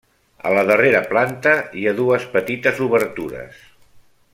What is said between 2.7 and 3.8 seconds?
obertures.